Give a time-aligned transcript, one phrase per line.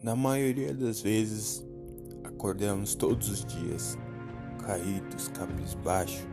[0.00, 1.66] Na maioria das vezes,
[2.22, 3.98] acordamos todos os dias
[4.64, 6.24] caídos, cabisbaixo,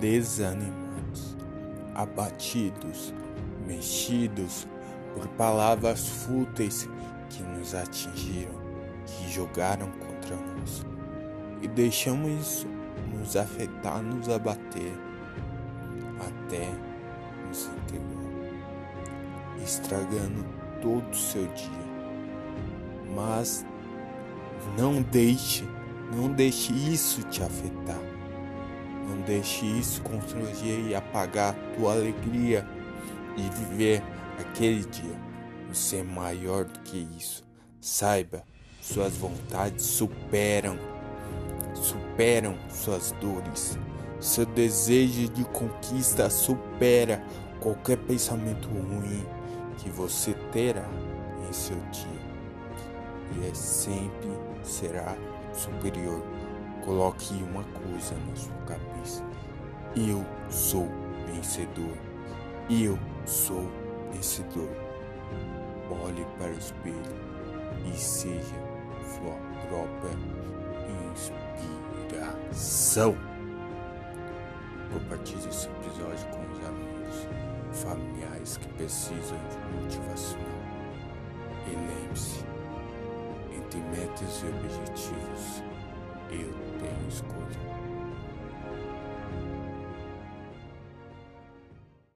[0.00, 1.36] desanimados,
[1.94, 3.14] abatidos,
[3.64, 4.66] mexidos
[5.14, 6.88] por palavras fúteis
[7.30, 8.60] que nos atingiram,
[9.06, 10.84] que jogaram contra nós.
[11.62, 12.66] E deixamos isso
[13.16, 14.92] nos afetar, nos abater,
[16.18, 16.74] até
[17.46, 20.44] nos integrar, estragando
[20.82, 21.95] todo o seu dia.
[23.14, 23.64] Mas
[24.76, 25.64] não deixe,
[26.14, 28.00] não deixe isso te afetar.
[29.08, 32.66] Não deixe isso constranger e apagar a tua alegria
[33.36, 34.02] e viver
[34.38, 35.16] aquele dia.
[35.68, 37.44] Você é maior do que isso.
[37.80, 38.42] Saiba,
[38.80, 40.76] suas vontades superam,
[41.74, 43.78] superam suas dores.
[44.20, 47.22] Seu desejo de conquista supera
[47.60, 49.24] qualquer pensamento ruim
[49.78, 50.88] que você terá
[51.48, 52.35] em seu dia.
[53.34, 54.30] E é sempre
[54.62, 55.16] será
[55.52, 56.22] superior.
[56.84, 59.24] Coloque uma coisa na sua cabeça.
[59.96, 60.88] Eu sou
[61.26, 61.96] vencedor.
[62.70, 63.70] Eu sou
[64.12, 64.68] vencedor.
[66.04, 67.02] Olhe para o espelho
[67.84, 68.56] e seja
[69.06, 69.34] sua
[69.68, 70.16] própria
[72.06, 73.16] inspiração.
[74.92, 77.28] Compartilhe esse episódio com os amigos,
[77.72, 79.38] familiares que precisam
[79.88, 79.95] de
[83.96, 85.62] metas e objetivos,
[86.30, 87.85] eu tenho escolha.